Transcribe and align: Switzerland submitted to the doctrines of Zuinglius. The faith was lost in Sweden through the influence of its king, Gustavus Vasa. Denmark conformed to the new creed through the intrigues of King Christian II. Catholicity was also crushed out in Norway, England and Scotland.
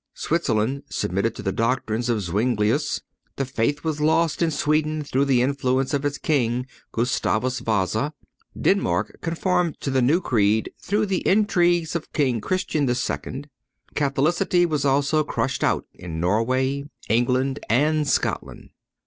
Switzerland 0.15 0.81
submitted 0.89 1.35
to 1.35 1.43
the 1.43 1.51
doctrines 1.51 2.09
of 2.09 2.21
Zuinglius. 2.21 3.01
The 3.35 3.45
faith 3.45 3.83
was 3.83 4.01
lost 4.01 4.41
in 4.41 4.49
Sweden 4.49 5.03
through 5.03 5.25
the 5.25 5.43
influence 5.43 5.93
of 5.93 6.03
its 6.05 6.17
king, 6.17 6.65
Gustavus 6.91 7.59
Vasa. 7.59 8.11
Denmark 8.59 9.19
conformed 9.21 9.79
to 9.81 9.91
the 9.91 10.01
new 10.01 10.19
creed 10.19 10.71
through 10.81 11.05
the 11.05 11.21
intrigues 11.27 11.95
of 11.95 12.11
King 12.13 12.41
Christian 12.41 12.89
II. 12.89 13.43
Catholicity 13.93 14.65
was 14.65 14.85
also 14.85 15.23
crushed 15.23 15.63
out 15.63 15.85
in 15.93 16.19
Norway, 16.19 16.83
England 17.07 17.59
and 17.69 18.07
Scotland. 18.07 18.71